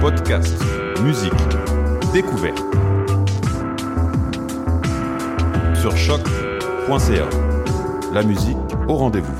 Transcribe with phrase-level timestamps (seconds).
[0.00, 0.54] Podcast,
[1.02, 1.32] musique,
[2.12, 2.62] découverte.
[5.80, 7.28] Sur choc.ca.
[8.12, 8.56] La musique
[8.88, 9.32] au rendez-vous.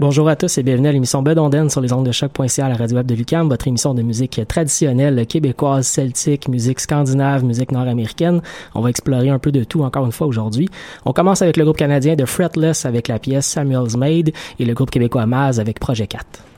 [0.00, 2.76] Bonjour à tous et bienvenue à l'émission Bedonden sur les ondes de choc.ca à la
[2.76, 8.40] radio web de Lucam, votre émission de musique traditionnelle québécoise, celtique, musique scandinave, musique nord-américaine.
[8.74, 10.68] On va explorer un peu de tout encore une fois aujourd'hui.
[11.04, 14.74] On commence avec le groupe canadien de Fretless avec la pièce Samuel's Made et le
[14.74, 16.51] groupe québécois Maz avec Projet 4.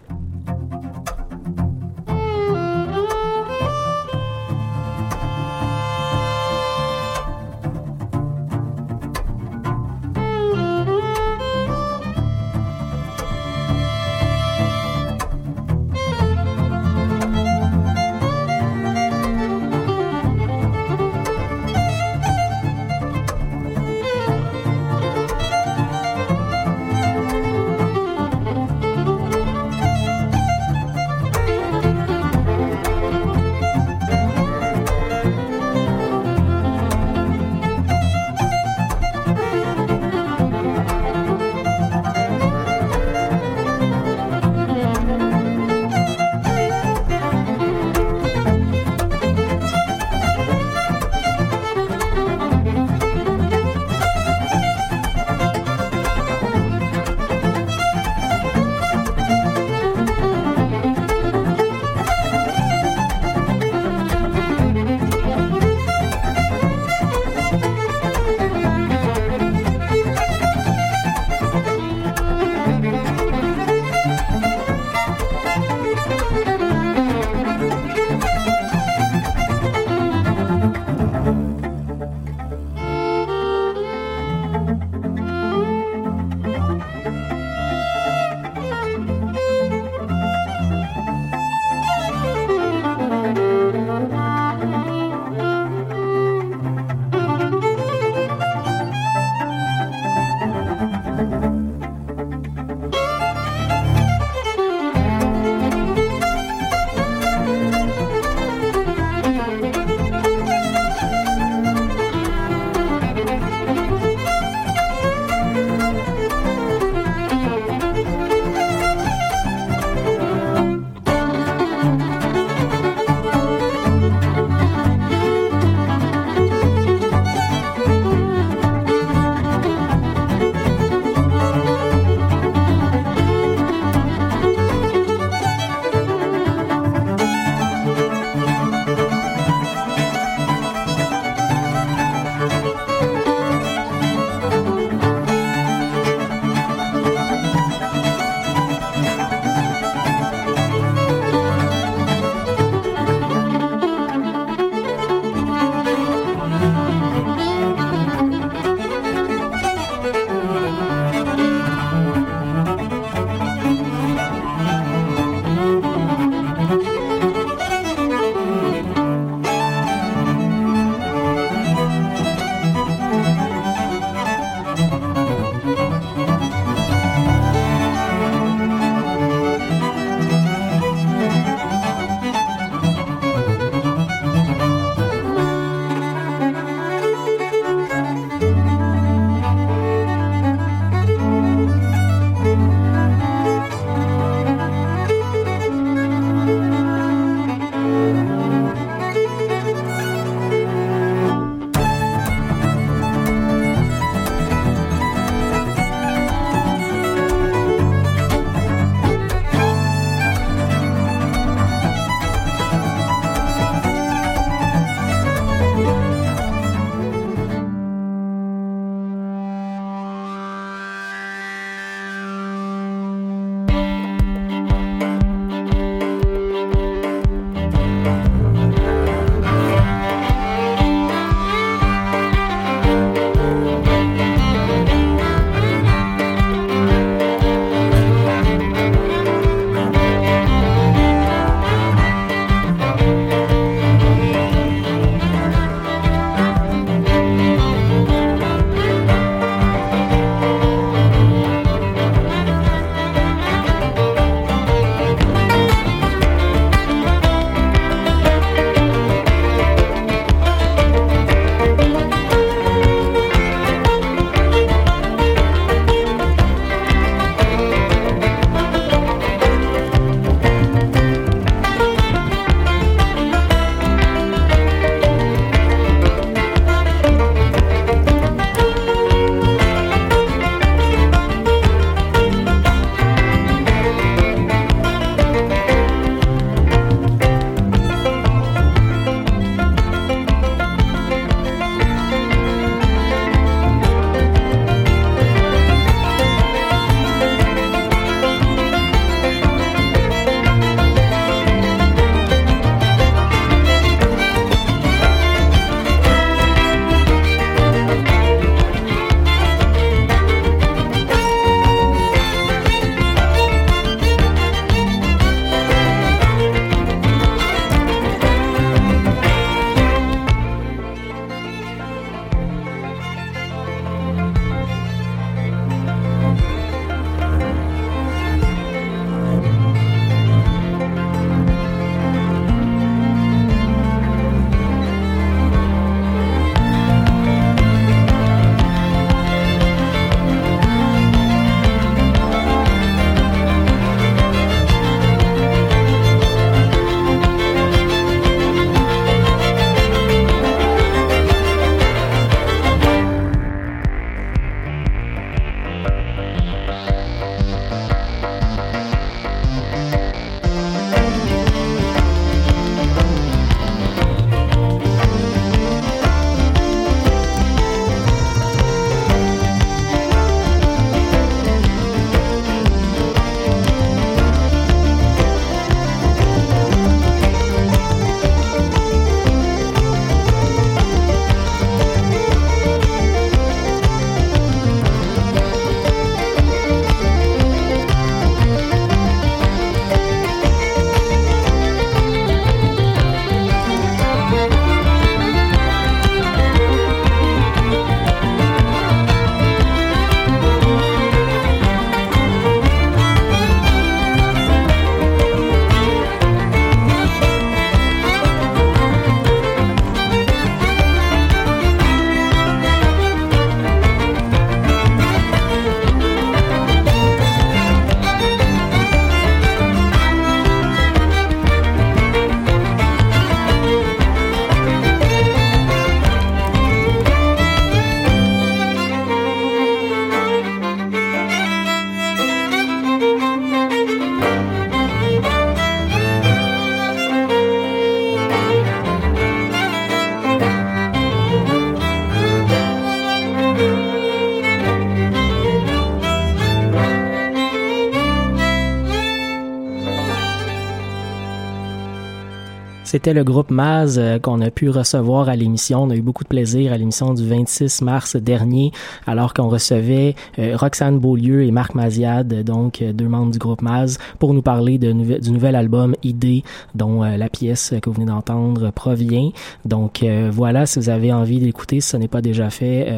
[453.04, 455.82] C'était le groupe Maz euh, qu'on a pu recevoir à l'émission.
[455.82, 458.72] On a eu beaucoup de plaisir à l'émission du 26 mars dernier,
[459.06, 463.60] alors qu'on recevait euh, Roxane Beaulieu et Marc Maziad, donc euh, deux membres du groupe
[463.60, 466.44] Maz, pour nous parler du nouvel album Idée,
[466.74, 469.30] dont la pièce que vous venez d'entendre provient.
[469.66, 472.88] Donc voilà, si vous avez envie d'écouter, si ce n'est pas déjà fait,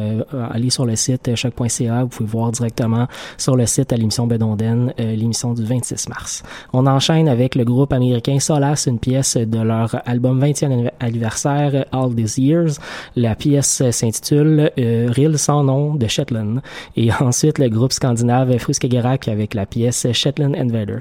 [0.51, 2.03] allez sur le site choc.ca.
[2.03, 6.43] Vous pouvez voir directement sur le site à l'émission Bedonden, l'émission du 26 mars.
[6.73, 12.13] On enchaîne avec le groupe américain Solas, une pièce de leur album 20e anniversaire All
[12.15, 12.79] These Years.
[13.15, 16.61] La pièce s'intitule euh, Rill sans nom de Shetland.
[16.95, 20.99] Et ensuite, le groupe scandinave Fruskegerak avec la pièce Shetland Invader.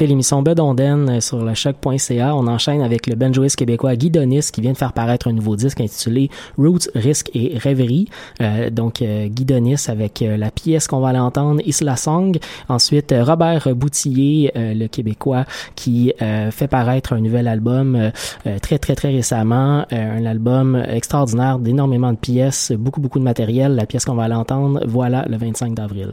[0.00, 2.34] Écoutez l'émission Bedonden sur le choc.ca.
[2.34, 5.56] On enchaîne avec le banjoiste québécois Guy Donis qui vient de faire paraître un nouveau
[5.56, 8.08] disque intitulé Roots, Risk et Rêverie.
[8.40, 12.38] Euh, donc euh, Guy Donis avec euh, la pièce qu'on va aller entendre, Isla Song.
[12.70, 18.10] Ensuite Robert Boutillier, le québécois, qui fait paraître un nouvel album
[18.62, 23.74] très très très récemment, un album extraordinaire d'énormément de pièces, beaucoup beaucoup de matériel.
[23.74, 26.12] La pièce qu'on va aller entendre, voilà le 25 d'avril.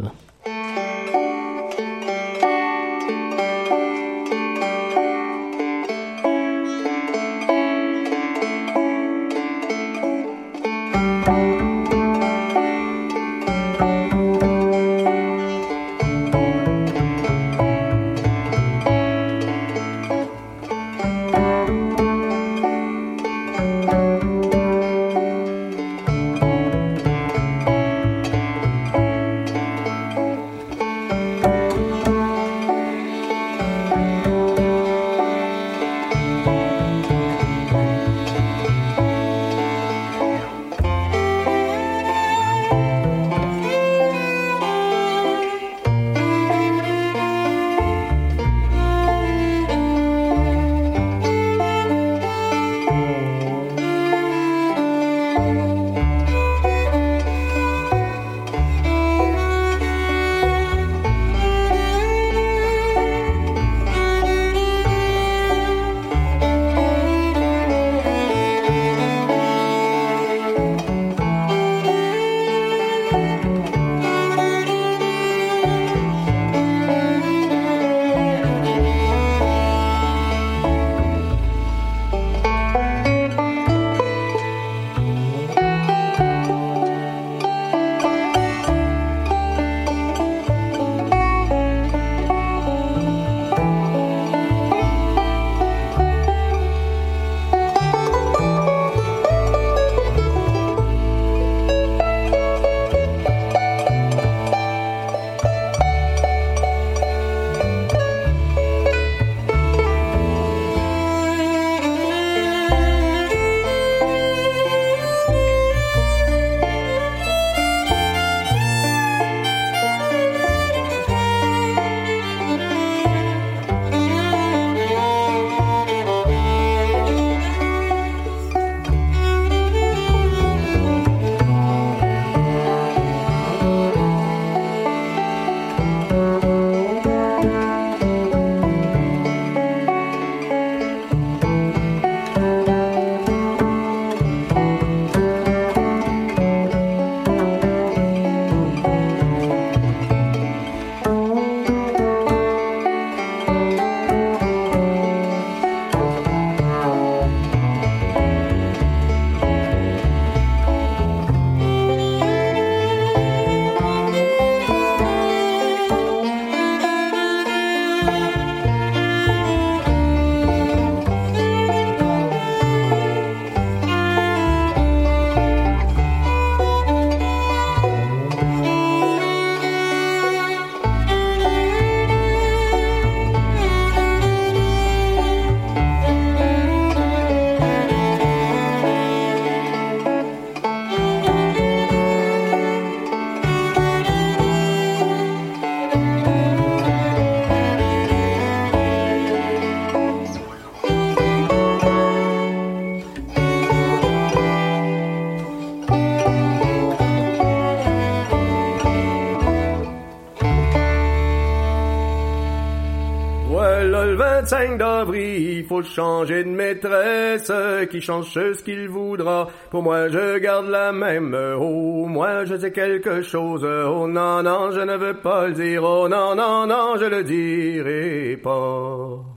[214.49, 217.51] D'avril, il faut changer de maîtresse,
[217.91, 219.47] qui change ce qu'il voudra.
[219.69, 221.35] Pour moi, je garde la même.
[221.59, 223.65] Oh, moi, je sais quelque chose.
[223.65, 225.83] Oh, non, non, je ne veux pas le dire.
[225.83, 229.36] Oh, non, non, non, je le dirai pas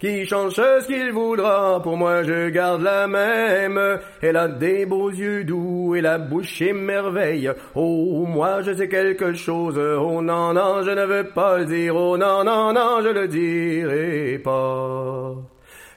[0.00, 1.80] qui change ce qu'il voudra.
[1.82, 3.98] Pour moi, je garde la même.
[4.22, 7.50] Elle a des beaux yeux doux et la bouche émerveille.
[7.74, 9.78] Oh, moi, je sais quelque chose.
[9.78, 11.94] Oh, non, non, je ne veux pas le dire.
[11.94, 15.49] Oh, non, non, non, je le dirai pas.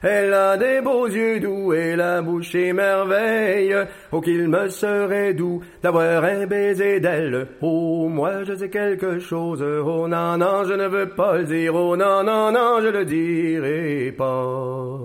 [0.06, 3.74] Elle a des beaux yeux doux et la bouche émerveille.
[4.12, 7.46] Oh, qu'il me serait doux d'avoir un baiser d'elle.
[7.62, 9.62] Oh, moi je sais quelque chose.
[9.62, 11.74] Oh, non, non, je ne veux pas le dire.
[11.74, 14.98] Oh, non, non, non, je le dirai pas.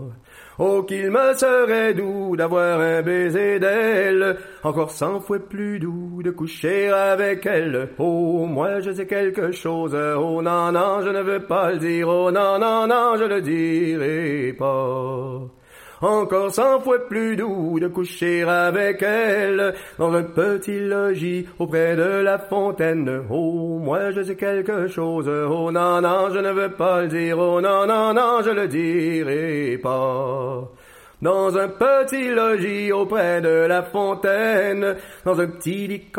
[0.62, 6.32] Oh, qu'il me serait doux d'avoir un baiser d'elle, encore cent fois plus doux de
[6.32, 7.91] coucher avec elle.
[7.98, 12.10] Oh, moi je sais quelque chose, oh non, non, je ne veux pas le dire,
[12.10, 15.59] oh non, non, non, je le dirai pas
[16.02, 19.74] encore cent fois plus doux de coucher avec elle.
[19.98, 23.24] Dans un petit logis auprès de la fontaine.
[23.30, 27.38] Oh, moi je sais quelque chose, oh non, non, je ne veux pas le dire,
[27.38, 30.70] oh non, non, non, je le dirai pas
[31.21, 36.12] dans un petit logis auprès de la fontaine, dans un petit lit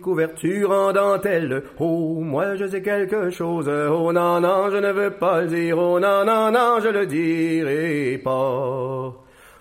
[0.00, 1.62] couverture en dentelle.
[1.78, 5.78] Oh, moi je sais quelque chose, oh non, non, je ne veux pas le dire,
[5.78, 9.14] oh non, non, non, je le dirai pas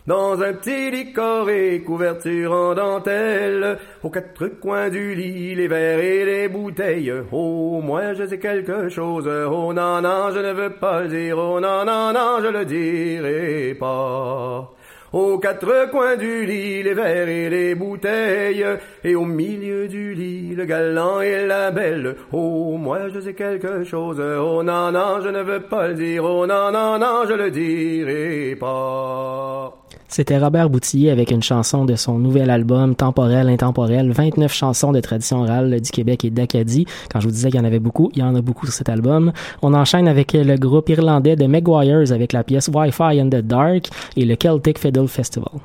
[0.07, 5.99] dans un petit lit coré, couverture en dentelle, aux quatre coins du lit, les verres
[5.99, 7.13] et les bouteilles.
[7.31, 11.37] Oh, moi je sais quelque chose, oh non, non, je ne veux pas le dire,
[11.37, 14.71] oh non, non, non, je le dirai pas.
[15.13, 18.65] Aux quatre coins du lit, les verres et les bouteilles,
[19.03, 22.15] et au milieu du lit, le galant et la belle.
[22.31, 26.23] Oh, moi je sais quelque chose, oh non, non, je ne veux pas le dire,
[26.23, 29.81] oh non, non, non, je le dirai pas.
[30.11, 34.99] C'était Robert Boutillier avec une chanson de son nouvel album Temporel, Intemporel, 29 chansons de
[34.99, 36.85] tradition orale du Québec et d'Acadie.
[37.09, 38.75] Quand je vous disais qu'il y en avait beaucoup, il y en a beaucoup sur
[38.75, 39.31] cet album.
[39.61, 43.87] On enchaîne avec le groupe irlandais de Maguires avec la pièce Wi-Fi in the Dark
[44.17, 45.61] et le Celtic Fiddle Festival.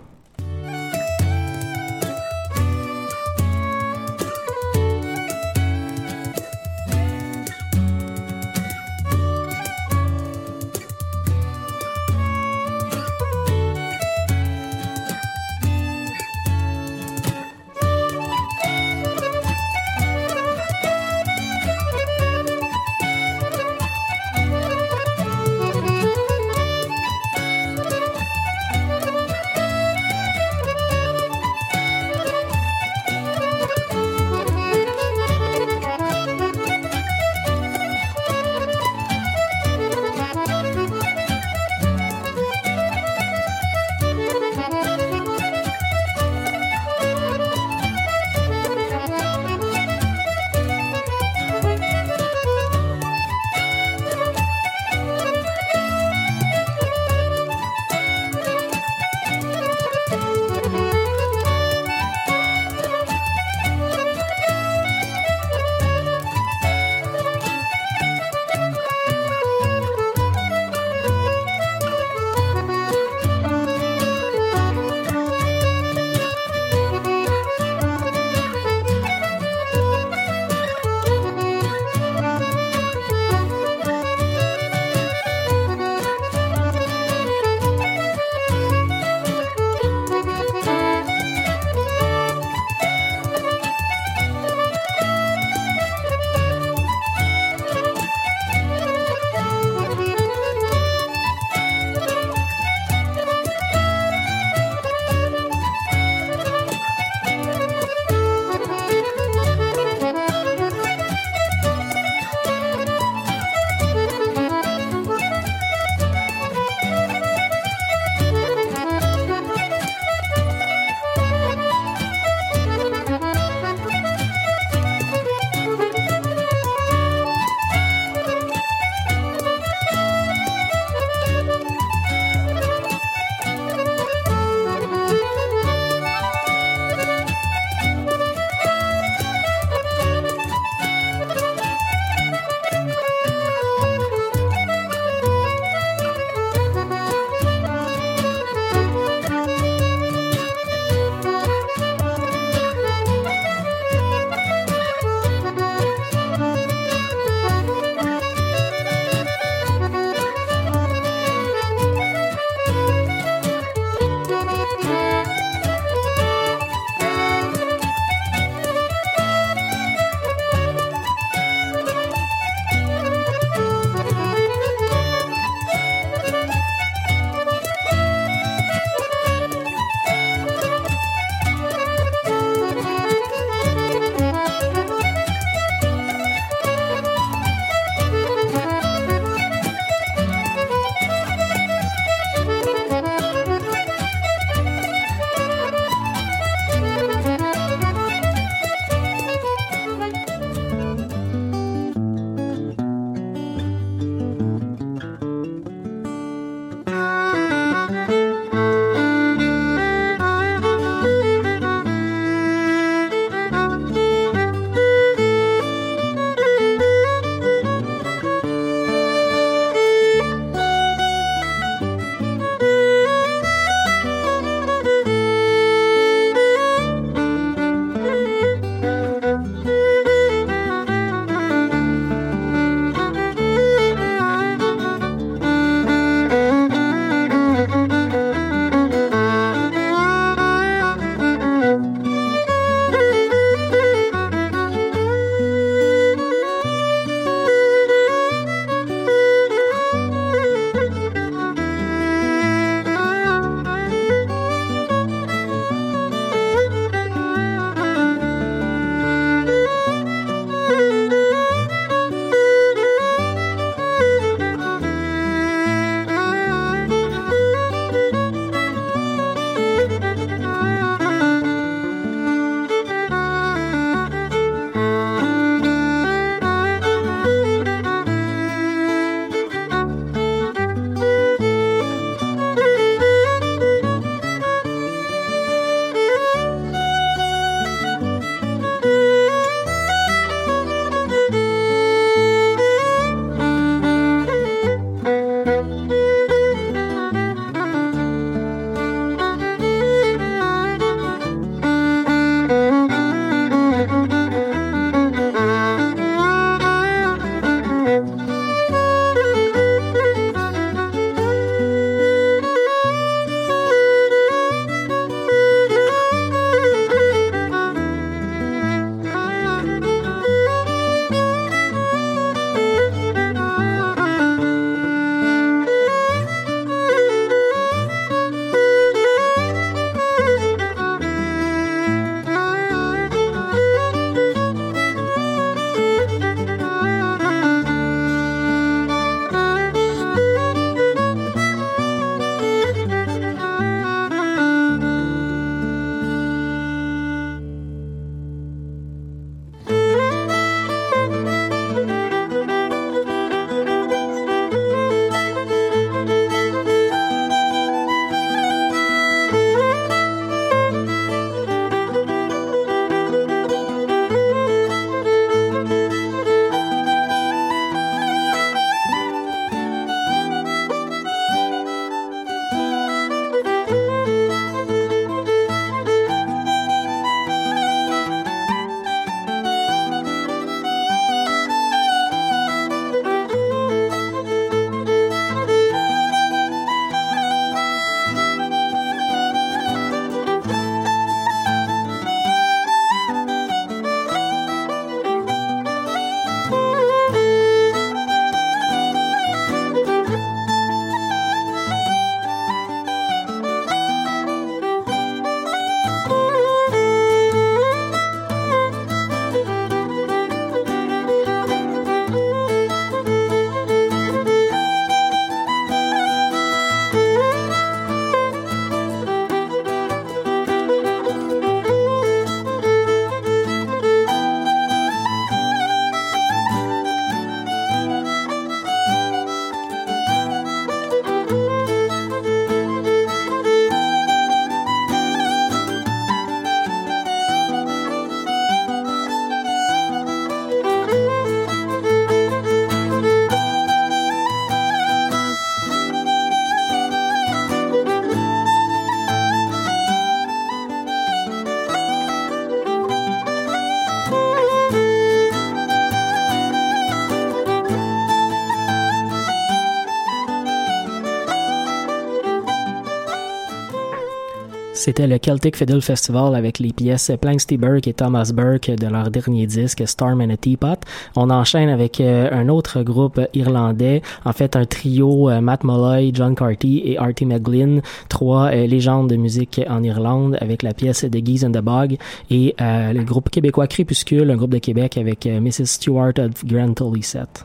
[464.86, 469.10] C'était le Celtic Fiddle Festival avec les pièces Planksty Burke et Thomas Burke de leur
[469.10, 470.78] dernier disque Storm and a Teapot.
[471.16, 476.12] On enchaîne avec euh, un autre groupe irlandais, en fait un trio euh, Matt Molloy,
[476.14, 481.00] John Carty et Artie McGlynn, trois euh, légendes de musique en Irlande avec la pièce
[481.00, 481.96] The Geese and the Bog
[482.30, 485.66] et le groupe québécois Crépuscule, un groupe de Québec avec Mrs.
[485.66, 487.44] Stewart of Grand Set.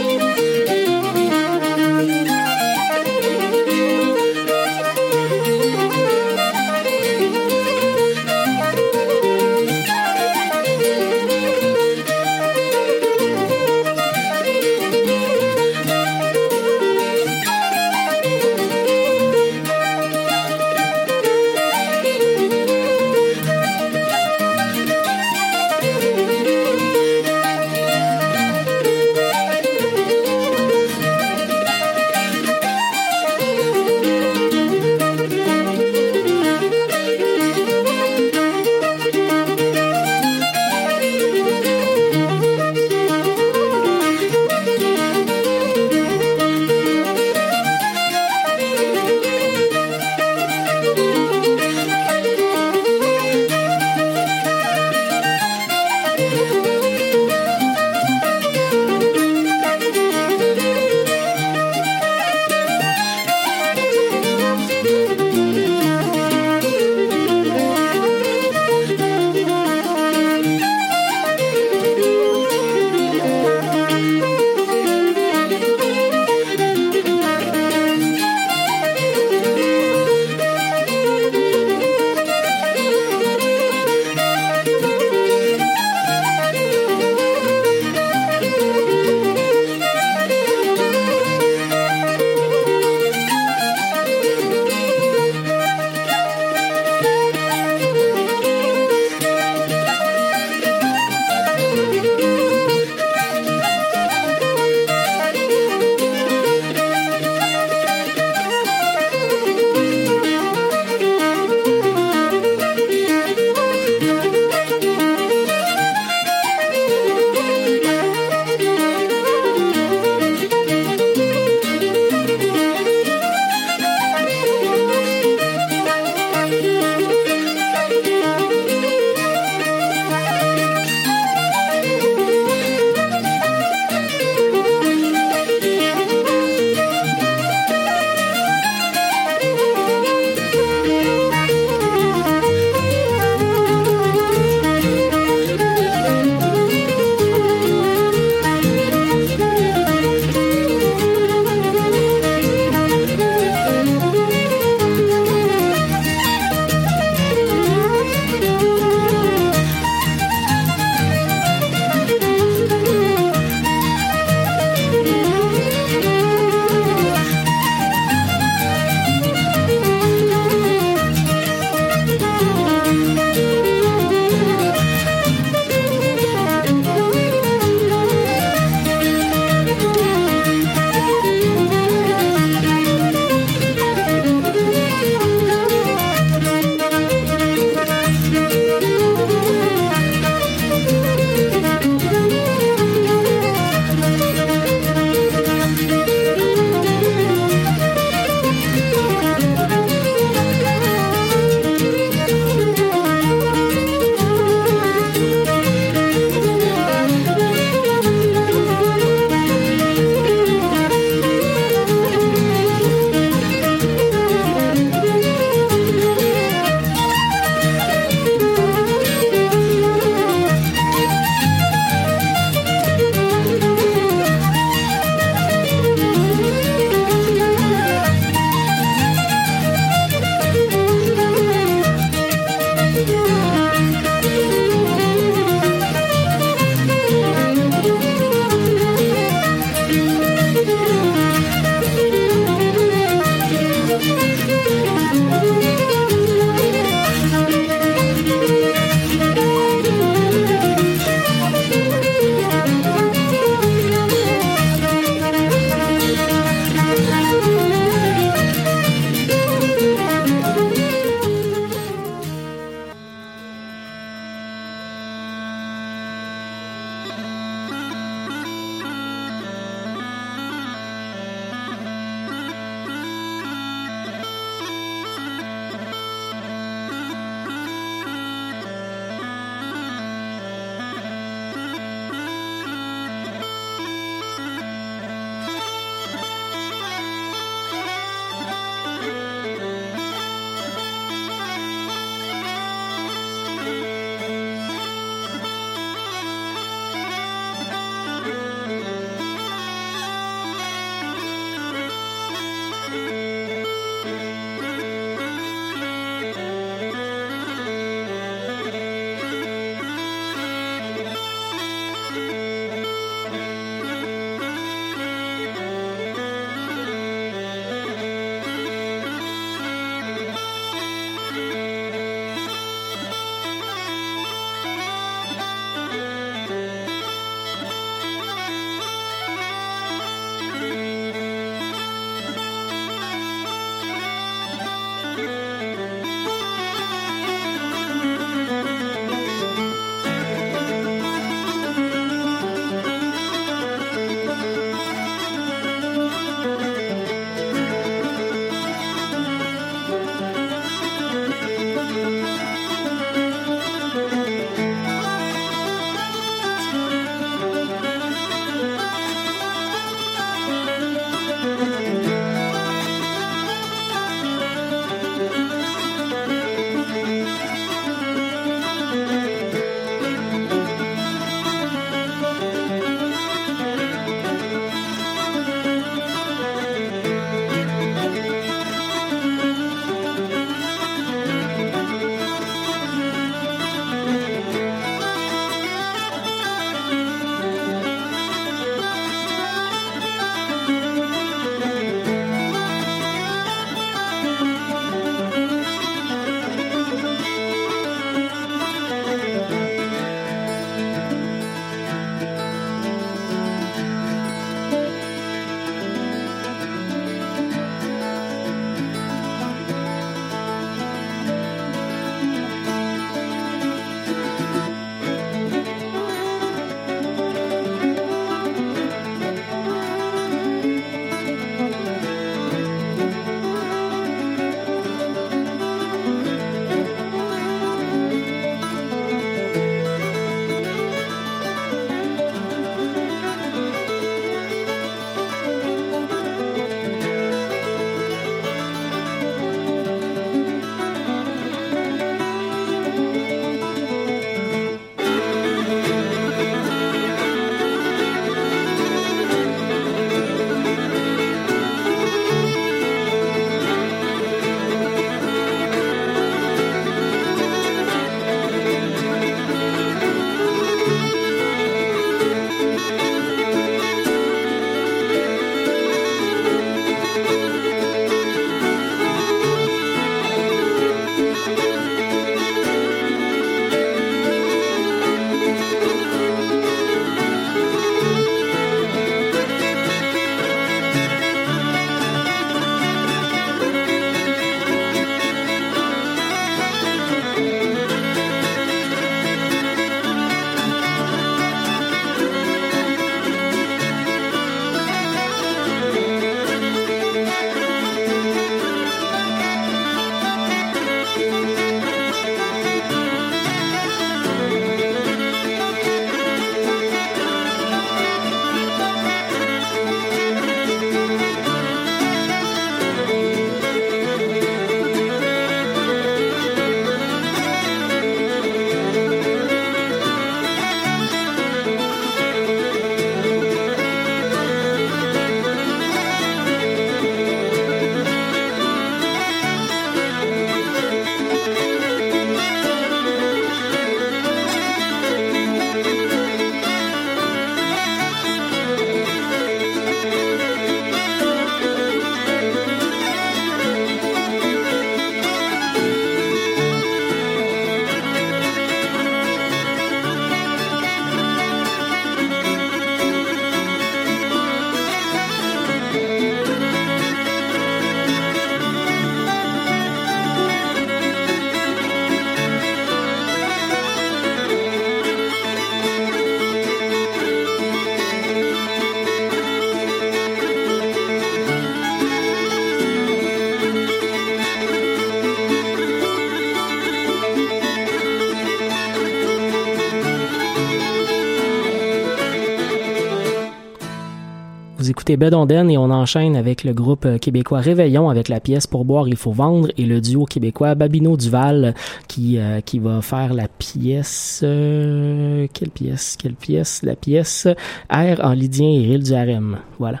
[585.08, 588.84] écouté Bedonden et on enchaîne avec le groupe euh, québécois Réveillon avec la pièce Pour
[588.84, 591.74] boire, il faut vendre et le duo québécois Babino Duval
[592.08, 594.42] qui, euh, qui va faire la pièce.
[594.44, 596.82] Euh, quelle pièce Quelle pièce?
[596.82, 597.48] La pièce
[597.90, 599.58] Air en Lydien et Ril du Harem.
[599.78, 600.00] Voilà.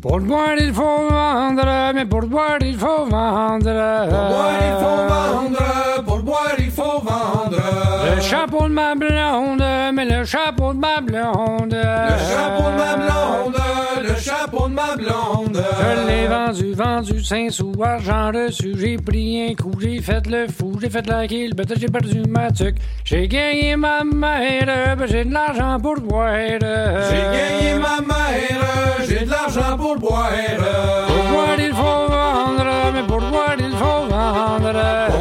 [0.00, 4.08] Pour boire, il faut vendre, mais pour boire, il faut vendre.
[4.08, 5.91] Pour boire, il faut vendre
[8.32, 9.62] chapeau de ma blonde,
[9.92, 11.74] mais le chapeau de ma blonde.
[11.74, 13.60] Le chapeau de ma blonde,
[14.02, 15.62] le chapeau de ma blonde.
[15.80, 20.46] Je l'ai vendu, vendu, 5 sous, Argent reçu, j'ai pris un coup, j'ai fait le
[20.48, 22.76] fou, j'ai fait la kill, peut-être j'ai perdu ma tuque.
[23.04, 26.32] J'ai gagné ma mère, ben, j'ai de l'argent pour boire.
[26.32, 30.30] J'ai gagné ma mère, j'ai de l'argent pour boire.
[31.06, 35.11] Pour boire, il faut vendre, mais pour boire, il faut vendre.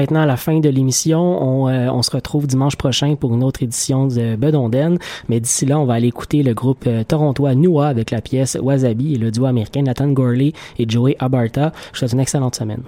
[0.00, 1.20] Maintenant à la fin de l'émission.
[1.20, 4.98] On, euh, on se retrouve dimanche prochain pour une autre édition de Bedonden.
[5.28, 8.56] Mais d'ici là, on va aller écouter le groupe euh, torontois Nua avec la pièce
[8.60, 11.72] Wasabi et le duo américain Nathan Gorley et Joey Abarta.
[11.74, 12.82] Je vous souhaite une excellente semaine.